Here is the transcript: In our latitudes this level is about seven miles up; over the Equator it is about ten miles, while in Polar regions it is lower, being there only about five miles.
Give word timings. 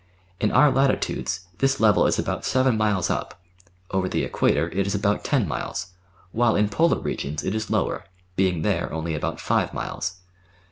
In 0.39 0.51
our 0.51 0.71
latitudes 0.71 1.41
this 1.59 1.79
level 1.79 2.07
is 2.07 2.17
about 2.17 2.43
seven 2.43 2.75
miles 2.75 3.11
up; 3.11 3.39
over 3.91 4.09
the 4.09 4.23
Equator 4.23 4.67
it 4.71 4.87
is 4.87 4.95
about 4.95 5.23
ten 5.23 5.47
miles, 5.47 5.91
while 6.31 6.55
in 6.55 6.69
Polar 6.69 6.97
regions 6.99 7.43
it 7.43 7.53
is 7.53 7.69
lower, 7.69 8.05
being 8.35 8.63
there 8.63 8.91
only 8.91 9.13
about 9.13 9.39
five 9.39 9.75
miles. 9.75 10.21